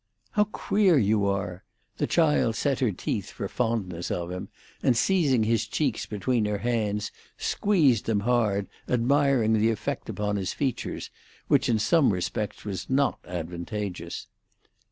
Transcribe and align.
"How 0.31 0.45
queer 0.45 0.97
you 0.97 1.27
are!" 1.27 1.63
The 1.97 2.07
child 2.07 2.55
set 2.55 2.79
her 2.79 2.91
teeth 2.91 3.29
for 3.29 3.47
fondness 3.47 4.09
of 4.09 4.31
him, 4.31 4.49
and 4.81 4.97
seizing 4.97 5.43
his 5.43 5.67
cheeks 5.67 6.07
between 6.07 6.45
her 6.45 6.57
hands, 6.57 7.11
squeezed 7.37 8.07
them 8.07 8.21
hard, 8.21 8.67
admiring 8.89 9.53
the 9.53 9.69
effect 9.69 10.09
upon 10.09 10.37
his 10.37 10.53
features, 10.53 11.11
which 11.49 11.69
in 11.69 11.77
some 11.77 12.11
respects 12.11 12.65
was 12.65 12.89
not 12.89 13.19
advantageous. 13.27 14.25